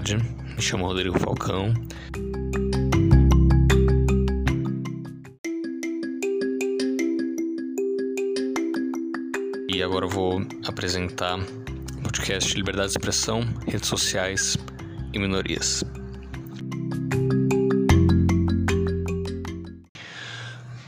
[0.00, 0.16] tarde.
[0.56, 1.74] Me chamo Rodrigo Falcão.
[9.68, 14.56] E agora eu vou apresentar o podcast Liberdade de Expressão, Redes Sociais
[15.12, 15.84] e Minorias.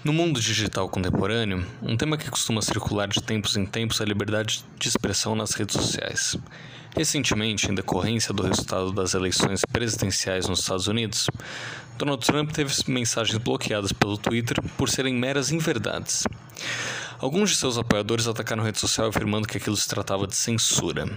[0.04, 4.06] No mundo digital contemporâneo, um tema que costuma circular de tempos em tempos é a
[4.06, 6.36] liberdade de expressão nas redes sociais.
[6.94, 11.26] Recentemente, em decorrência do resultado das eleições presidenciais nos Estados Unidos,
[11.96, 16.24] Donald Trump teve mensagens bloqueadas pelo Twitter por serem meras inverdades.
[17.18, 21.08] Alguns de seus apoiadores atacaram a rede social afirmando que aquilo se tratava de censura.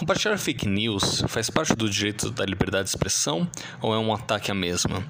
[0.00, 3.46] Compartilhar fake news faz parte do direito da liberdade de expressão
[3.82, 5.04] ou é um ataque à mesma?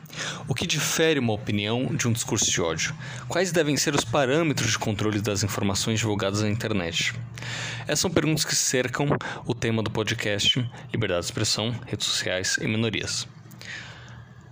[0.48, 2.92] O que difere uma opinião de um discurso de ódio?
[3.28, 7.14] Quais devem ser os parâmetros de controle das informações divulgadas na internet?
[7.82, 9.06] Essas são perguntas que cercam
[9.46, 10.58] o tema do podcast
[10.92, 13.28] Liberdade de Expressão, Redes Sociais e Minorias.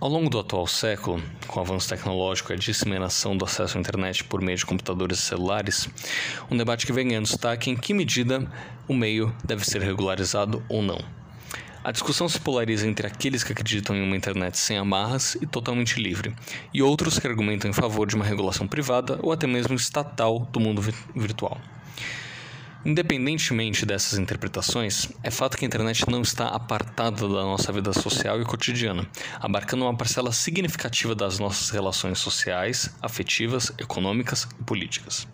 [0.01, 3.81] Ao longo do atual século, com o avanço tecnológico e a disseminação do acesso à
[3.81, 5.89] internet por meio de computadores e celulares,
[6.49, 8.49] um debate que vem ganhando destaque em que medida
[8.87, 10.99] o meio deve ser regularizado ou não.
[11.83, 16.01] A discussão se polariza entre aqueles que acreditam em uma internet sem amarras e totalmente
[16.01, 16.33] livre,
[16.73, 20.61] e outros que argumentam em favor de uma regulação privada ou até mesmo estatal do
[20.61, 20.81] mundo
[21.13, 21.59] virtual.
[22.85, 28.41] Independentemente dessas interpretações, é fato que a internet não está apartada da nossa vida social
[28.41, 29.05] e cotidiana,
[29.39, 35.27] abarcando uma parcela significativa das nossas relações sociais, afetivas, econômicas e políticas.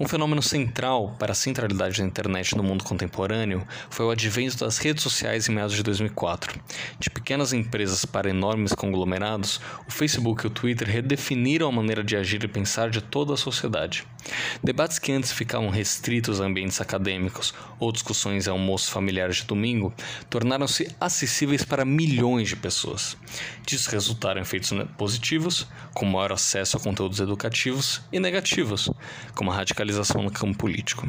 [0.00, 4.78] Um fenômeno central para a centralidade da internet no mundo contemporâneo foi o advento das
[4.78, 6.60] redes sociais em meados de 2004.
[7.00, 12.16] De pequenas empresas para enormes conglomerados, o Facebook e o Twitter redefiniram a maneira de
[12.16, 14.06] agir e pensar de toda a sociedade.
[14.62, 19.92] Debates que antes ficavam restritos a ambientes acadêmicos ou discussões em almoços familiares de domingo
[20.30, 23.16] tornaram-se acessíveis para milhões de pessoas.
[23.66, 28.88] Disso resultaram efeitos positivos, como maior acesso a conteúdos educativos, e negativos,
[29.34, 29.87] como a radicalização
[30.22, 31.08] no campo político.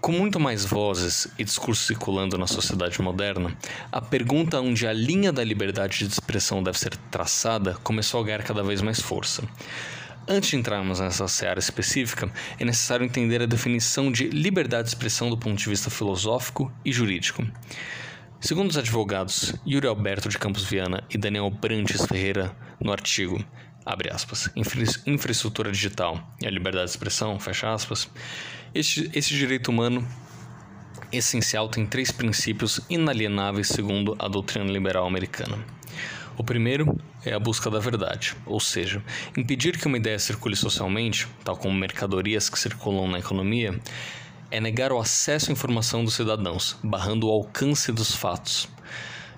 [0.00, 3.56] Com muito mais vozes e discursos circulando na sociedade moderna,
[3.90, 8.42] a pergunta onde a linha da liberdade de expressão deve ser traçada começou a ganhar
[8.42, 9.42] cada vez mais força.
[10.28, 15.30] Antes de entrarmos nessa seara específica, é necessário entender a definição de liberdade de expressão
[15.30, 17.42] do ponto de vista filosófico e jurídico.
[18.40, 23.42] Segundo os advogados Yuri Alberto de Campos Viana e Daniel Brantes Ferreira, no artigo
[23.84, 24.50] abre aspas,
[25.06, 28.08] infraestrutura digital e a liberdade de expressão, fecha aspas,
[28.74, 30.06] este, esse direito humano
[31.12, 35.58] essencial tem três princípios inalienáveis segundo a doutrina liberal americana.
[36.36, 39.02] O primeiro é a busca da verdade, ou seja,
[39.36, 43.78] impedir que uma ideia circule socialmente, tal como mercadorias que circulam na economia,
[44.50, 48.68] é negar o acesso à informação dos cidadãos, barrando o alcance dos fatos.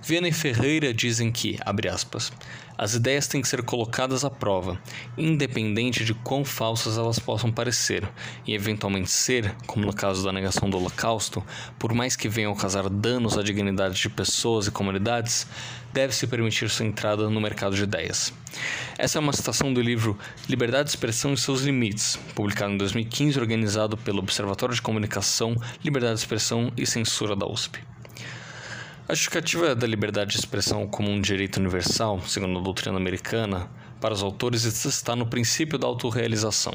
[0.03, 2.33] Viana e Ferreira dizem que, abre aspas,
[2.79, 4.79] as ideias têm que ser colocadas à prova,
[5.17, 8.09] independente de quão falsas elas possam parecer,
[8.47, 11.43] e eventualmente ser, como no caso da negação do Holocausto,
[11.79, 15.47] por mais que venham causar danos à dignidade de pessoas e comunidades,
[15.93, 18.33] deve-se permitir sua entrada no mercado de ideias.
[18.99, 23.39] Essa é uma citação do livro Liberdade de Expressão e seus Limites, publicado em 2015
[23.39, 27.81] e organizado pelo Observatório de Comunicação, Liberdade de Expressão e Censura da USP.
[29.09, 34.12] A justificativa da liberdade de expressão como um direito universal, segundo a doutrina americana, para
[34.12, 36.72] os autores está no princípio da autorrealização,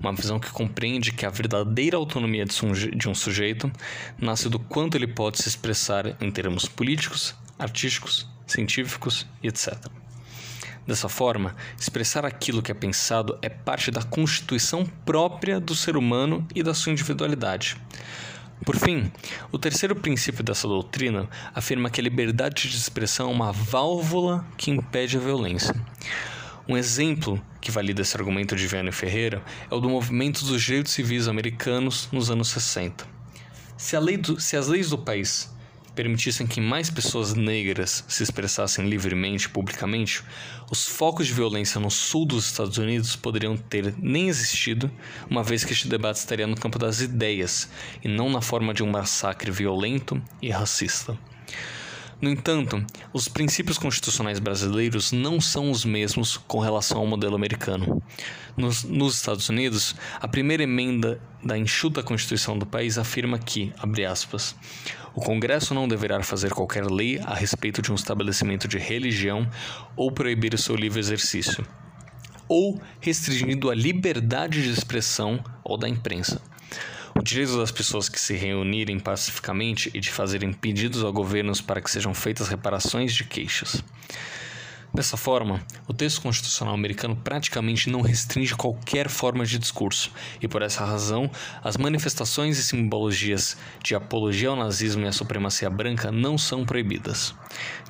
[0.00, 3.70] uma visão que compreende que a verdadeira autonomia de um sujeito
[4.18, 9.76] nasce do quanto ele pode se expressar em termos políticos, artísticos, científicos e etc.
[10.86, 16.48] Dessa forma, expressar aquilo que é pensado é parte da constituição própria do ser humano
[16.54, 17.76] e da sua individualidade.
[18.64, 19.12] Por fim,
[19.52, 24.70] o terceiro princípio dessa doutrina afirma que a liberdade de expressão é uma válvula que
[24.70, 25.74] impede a violência.
[26.68, 30.92] Um exemplo que valida esse argumento de Vianney Ferreira é o do movimento dos direitos
[30.92, 33.06] civis americanos nos anos 60.
[33.76, 35.54] Se, do, se as leis do país
[35.96, 40.22] permitissem que mais pessoas negras se expressassem livremente publicamente,
[40.70, 44.90] os focos de violência no sul dos Estados Unidos poderiam ter nem existido,
[45.28, 47.70] uma vez que este debate estaria no campo das ideias
[48.04, 51.18] e não na forma de um massacre violento e racista.
[52.20, 52.82] No entanto,
[53.12, 58.02] os princípios constitucionais brasileiros não são os mesmos com relação ao modelo americano.
[58.56, 64.06] Nos, nos, Estados Unidos, a primeira emenda da enxuta Constituição do país afirma que, abre
[64.06, 64.56] aspas,
[65.16, 69.50] o Congresso não deverá fazer qualquer lei a respeito de um estabelecimento de religião
[69.96, 71.66] ou proibir o seu livre exercício,
[72.46, 76.40] ou restringindo a liberdade de expressão ou da imprensa
[77.18, 81.80] o direito das pessoas que se reunirem pacificamente e de fazerem pedidos a governos para
[81.80, 83.82] que sejam feitas reparações de queixas.
[84.96, 90.10] Dessa forma, o texto constitucional americano praticamente não restringe qualquer forma de discurso,
[90.40, 91.30] e por essa razão,
[91.62, 97.34] as manifestações e simbologias de apologia ao nazismo e à supremacia branca não são proibidas.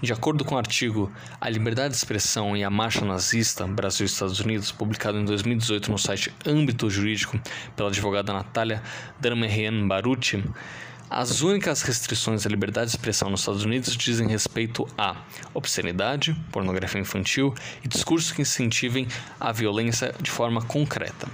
[0.02, 4.08] De acordo com o artigo A Liberdade de Expressão e a Marcha Nazista, Brasil e
[4.08, 7.40] Estados Unidos, publicado em 2018 no site Âmbito Jurídico
[7.76, 8.82] pela advogada Natália
[9.20, 10.42] Darmerian Baruti,
[11.08, 15.16] as únicas restrições à liberdade de expressão nos Estados Unidos dizem respeito a
[15.54, 17.54] obscenidade, pornografia infantil
[17.84, 19.06] e discursos que incentivem
[19.38, 21.28] a violência de forma concreta.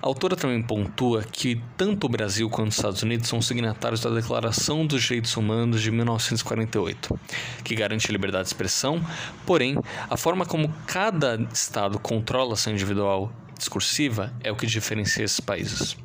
[0.00, 4.10] A autora também pontua que tanto o Brasil quanto os Estados Unidos são signatários da
[4.10, 7.18] Declaração dos Direitos Humanos de 1948,
[7.64, 9.02] que garante a liberdade de expressão,
[9.46, 9.78] porém,
[10.10, 15.40] a forma como cada Estado controla a ação individual discursiva é o que diferencia esses
[15.40, 16.03] países.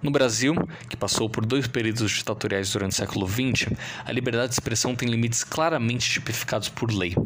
[0.00, 0.54] No Brasil,
[0.88, 3.72] que passou por dois períodos ditatoriais durante o século XX,
[4.04, 7.16] a liberdade de expressão tem limites claramente tipificados por lei.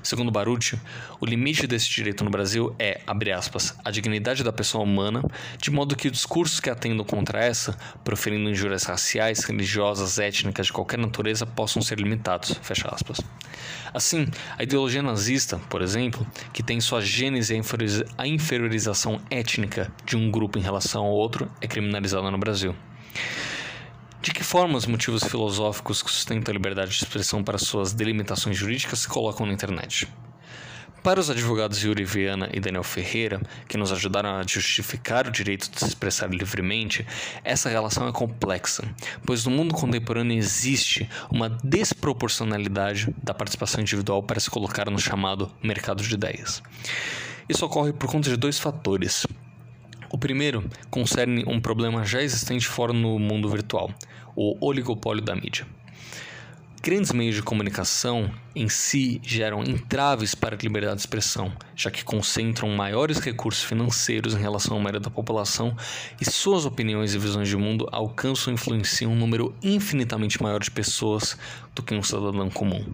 [0.00, 0.80] Segundo Baruti,
[1.20, 5.24] o limite desse direito no Brasil é, abre aspas, a dignidade da pessoa humana,
[5.58, 11.00] de modo que discursos que atendam contra essa, proferindo injúrias raciais, religiosas, étnicas de qualquer
[11.00, 13.18] natureza, possam ser limitados, fecha aspas.
[13.92, 17.60] Assim, a ideologia nazista, por exemplo, que tem sua gênese
[18.16, 22.74] a inferiorização étnica de um grupo em relação ao outro, é criminalizada no Brasil.
[24.20, 28.56] De que forma os motivos filosóficos que sustentam a liberdade de expressão para suas delimitações
[28.56, 30.08] jurídicas se colocam na internet?
[31.02, 35.70] Para os advogados Yuri Viana e Daniel Ferreira, que nos ajudaram a justificar o direito
[35.70, 37.06] de se expressar livremente,
[37.42, 38.84] essa relação é complexa,
[39.24, 45.50] pois no mundo contemporâneo existe uma desproporcionalidade da participação individual para se colocar no chamado
[45.62, 46.62] mercado de ideias.
[47.48, 49.26] Isso ocorre por conta de dois fatores.
[50.12, 53.94] O primeiro concerne um problema já existente fora no mundo virtual,
[54.34, 55.64] o oligopólio da mídia.
[56.82, 62.02] Grandes meios de comunicação em si geram entraves para a liberdade de expressão, já que
[62.02, 65.76] concentram maiores recursos financeiros em relação à maioria da população
[66.20, 70.70] e suas opiniões e visões de mundo alcançam e influenciam um número infinitamente maior de
[70.70, 71.36] pessoas
[71.72, 72.84] do que um cidadão comum.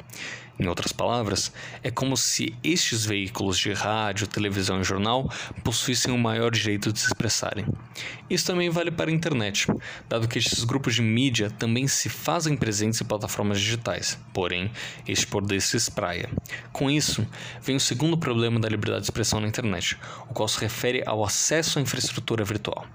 [0.58, 5.30] Em outras palavras, é como se estes veículos de rádio, televisão e jornal
[5.62, 7.66] possuíssem o maior direito de se expressarem.
[8.30, 9.66] Isso também vale para a internet,
[10.08, 14.70] dado que estes grupos de mídia também se fazem presentes em plataformas digitais, porém,
[15.06, 16.30] este poder se espraia.
[16.72, 17.26] Com isso,
[17.60, 19.98] vem o segundo problema da liberdade de expressão na internet,
[20.28, 22.86] o qual se refere ao acesso à infraestrutura virtual.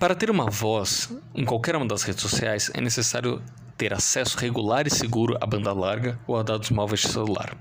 [0.00, 3.42] Para ter uma voz em qualquer uma das redes sociais, é necessário
[3.80, 7.56] ter acesso regular e seguro à banda larga ou a dados móveis de celular.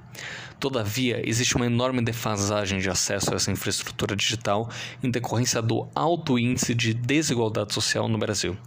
[0.59, 4.69] Todavia, existe uma enorme defasagem de acesso a essa infraestrutura digital
[5.01, 8.57] em decorrência do alto índice de desigualdade social no Brasil.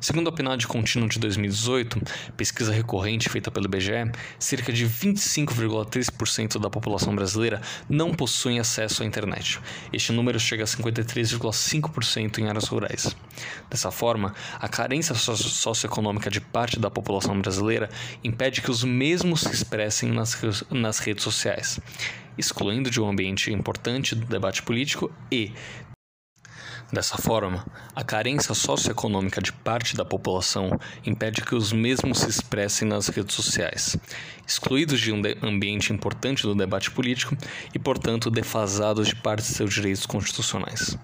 [0.00, 2.02] Segundo a PNAD contínuo de 2018,
[2.36, 4.10] pesquisa recorrente feita pelo IBGE,
[4.40, 9.60] cerca de 25,3% da população brasileira não possuem acesso à internet.
[9.92, 13.16] Este número chega a 53,5% em áreas rurais.
[13.70, 17.88] Dessa forma, a carência socioeconômica de parte da população brasileira
[18.24, 20.36] impede que os mesmos se expressem nas,
[20.70, 21.35] nas redes sociais,
[22.38, 25.52] excluindo de um ambiente importante do debate político e,
[26.92, 27.66] Dessa forma,
[27.96, 33.34] a carência socioeconômica de parte da população impede que os mesmos se expressem nas redes
[33.34, 33.96] sociais,
[34.46, 37.36] excluídos de um ambiente importante do debate político
[37.74, 40.96] e, portanto, defasados de parte de seus direitos constitucionais.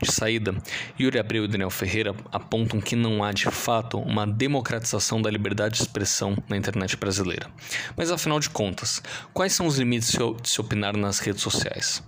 [0.00, 0.56] De saída,
[0.98, 5.76] Yuri Abreu e Daniel Ferreira apontam que não há, de fato, uma democratização da liberdade
[5.76, 7.50] de expressão na internet brasileira.
[7.94, 9.02] Mas, afinal de contas,
[9.34, 12.02] quais são os limites de se opinar nas redes sociais?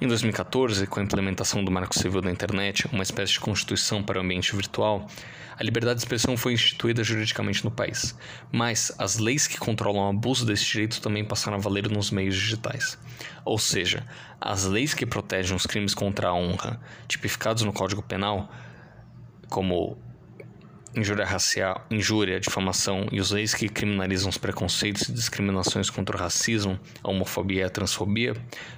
[0.00, 4.18] Em 2014, com a implementação do Marco Civil da Internet, uma espécie de constituição para
[4.18, 5.06] o ambiente virtual,
[5.56, 8.16] a liberdade de expressão foi instituída juridicamente no país,
[8.50, 12.34] mas as leis que controlam o abuso desse direito também passaram a valer nos meios
[12.34, 12.98] digitais.
[13.44, 14.04] Ou seja,
[14.40, 18.50] as leis que protegem os crimes contra a honra, tipificados no Código Penal,
[19.48, 19.96] como
[20.96, 26.20] injúria racial, injúria, difamação e os leis que criminalizam os preconceitos e discriminações contra o
[26.20, 28.34] racismo, a homofobia e a transfobia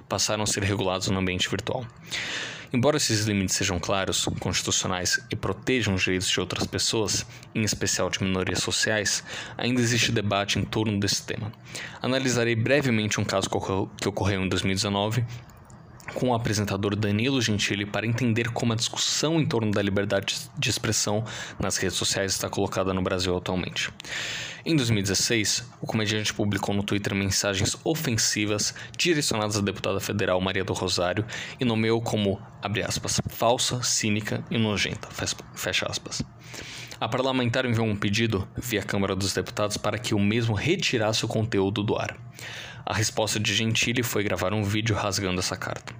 [0.09, 1.87] passaram a ser regulados no ambiente virtual.
[2.73, 8.11] Embora esses limites sejam claros, constitucionais e protejam os direitos de outras pessoas, em especial
[8.11, 9.23] de minorias sociais,
[9.57, 11.53] ainda existe debate em torno desse tema.
[12.03, 15.25] Analisarei brevemente um caso que ocorreu em 2019
[16.15, 20.71] com o apresentador Danilo Gentili para entender como a discussão em torno da liberdade de
[20.71, 21.25] expressão
[21.59, 23.91] nas redes sociais está colocada no Brasil atualmente.
[24.65, 30.73] Em 2016, o comediante publicou no Twitter mensagens ofensivas direcionadas à deputada federal Maria do
[30.73, 31.25] Rosário
[31.61, 35.09] e nomeou como, abre aspas, falsa, cínica e nojenta,
[35.55, 36.23] fecha aspas.
[36.99, 41.29] A parlamentar enviou um pedido via Câmara dos Deputados para que o mesmo retirasse o
[41.29, 42.17] conteúdo do ar.
[42.85, 45.93] A resposta de Gentili foi gravar um vídeo rasgando essa carta.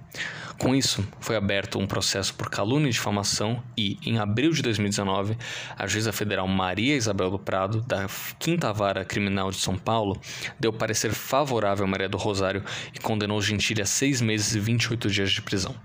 [0.57, 5.37] Com isso, foi aberto um processo por calúnia e difamação e, em abril de 2019,
[5.77, 8.07] a juíza federal Maria Isabel do Prado, da
[8.39, 10.19] Quinta Vara Criminal de São Paulo,
[10.59, 15.11] deu parecer favorável a Maria do Rosário e condenou Gentili a seis meses e 28
[15.11, 15.75] dias de prisão.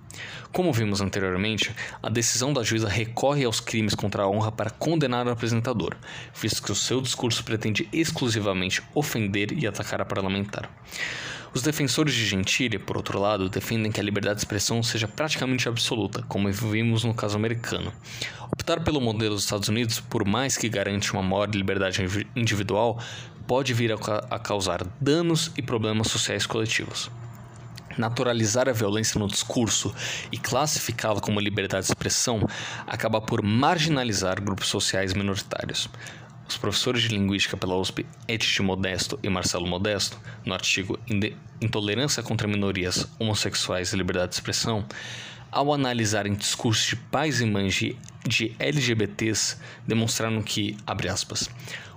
[0.53, 5.27] Como vimos anteriormente, a decisão da juíza recorre aos crimes contra a honra para condenar
[5.27, 5.97] o apresentador,
[6.35, 10.05] visto que o seu discurso pretende exclusivamente ofender e atacar a
[10.45, 10.71] parlamentar.
[11.55, 15.69] Os defensores de Gentile, por outro lado, defendem que a liberdade de expressão seja praticamente
[15.69, 17.93] absoluta, como vimos no caso americano.
[18.51, 22.03] Optar pelo modelo dos Estados Unidos, por mais que garante uma maior liberdade
[22.35, 22.99] individual,
[23.47, 27.11] pode vir a causar danos e problemas sociais coletivos.
[27.99, 29.95] Naturalizar a violência no discurso
[30.31, 32.41] e classificá-la como liberdade de expressão
[32.87, 35.91] acaba por marginalizar grupos sociais minoritários.
[36.53, 40.99] Os professores de linguística pela USP, Etite Modesto e Marcelo Modesto, no artigo
[41.63, 44.85] Intolerância contra minorias homossexuais e liberdade de expressão,
[45.51, 47.97] ao analisarem discursos de pais e mães de,
[48.29, 49.57] de LGBTs,
[49.87, 51.49] demonstraram que, abre aspas,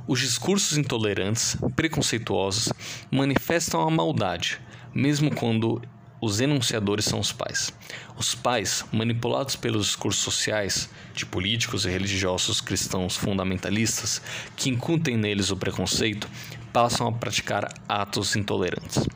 [0.08, 2.72] os discursos intolerantes, preconceituosos,
[3.12, 4.62] manifestam a maldade,
[4.94, 5.82] mesmo quando
[6.26, 7.72] os enunciadores são os pais.
[8.18, 14.24] Os pais, manipulados pelos discursos sociais de políticos e religiosos cristãos fundamentalistas
[14.56, 16.28] que incutem neles o preconceito,
[16.74, 19.08] passam a praticar atos intolerantes.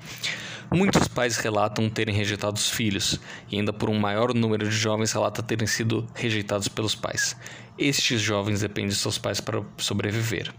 [0.71, 5.11] Muitos pais relatam terem rejeitado os filhos, e ainda por um maior número de jovens
[5.11, 7.35] relata terem sido rejeitados pelos pais.
[7.75, 10.53] Estes jovens dependem de seus pais para sobreviver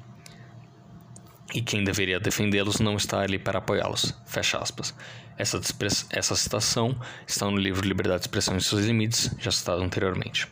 [1.55, 4.15] e quem deveria defendê-los não está ali para apoiá-los.
[4.27, 4.95] Fecha aspas.
[5.37, 5.59] Essa,
[6.11, 6.95] essa citação
[7.27, 10.47] está no livro Liberdade de Expressão e seus Limites, já citado anteriormente.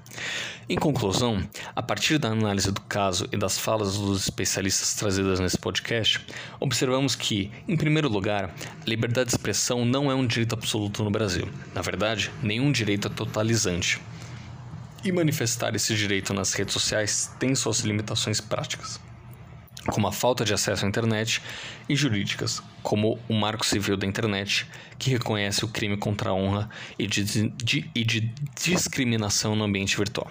[0.66, 5.58] Em conclusão, a partir da análise do caso e das falas dos especialistas trazidas nesse
[5.58, 6.24] podcast,
[6.58, 11.10] observamos que, em primeiro lugar, a liberdade de expressão não é um direito absoluto no
[11.10, 11.46] Brasil.
[11.74, 14.00] Na verdade, nenhum direito é totalizante.
[15.04, 18.98] E manifestar esse direito nas redes sociais tem suas limitações práticas
[19.92, 21.42] como a falta de acesso à internet,
[21.88, 24.66] e jurídicas, como o Marco Civil da Internet,
[24.98, 26.68] que reconhece o crime contra a honra
[26.98, 30.30] e de, de, e de discriminação no ambiente virtual.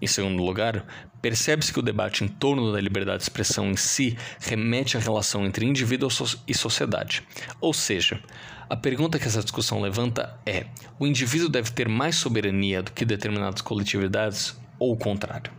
[0.00, 0.86] Em segundo lugar,
[1.20, 5.44] percebe-se que o debate em torno da liberdade de expressão em si remete à relação
[5.44, 6.08] entre indivíduo
[6.46, 7.24] e sociedade.
[7.60, 8.22] Ou seja,
[8.70, 10.66] a pergunta que essa discussão levanta é:
[11.00, 15.50] o indivíduo deve ter mais soberania do que determinadas coletividades ou o contrário?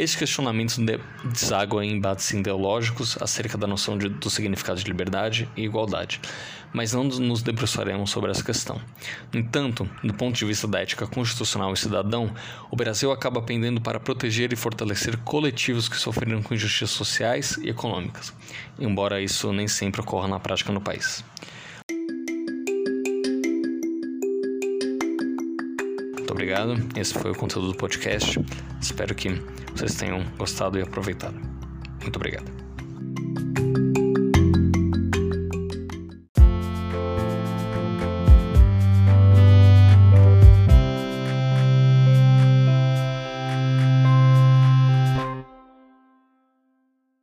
[0.00, 0.78] Esses questionamentos
[1.26, 6.22] desaguam em embates ideológicos acerca da noção de, do significado de liberdade e igualdade,
[6.72, 8.80] mas não nos debruçaremos sobre essa questão.
[9.30, 12.32] No entanto, do ponto de vista da ética constitucional e cidadão,
[12.70, 17.68] o Brasil acaba pendendo para proteger e fortalecer coletivos que sofreram com injustiças sociais e
[17.68, 18.32] econômicas,
[18.78, 21.22] embora isso nem sempre ocorra na prática no país.
[26.40, 26.74] Obrigado.
[26.98, 28.40] Esse foi o conteúdo do podcast.
[28.80, 29.28] Espero que
[29.74, 31.38] vocês tenham gostado e aproveitado.
[32.00, 32.69] Muito obrigado.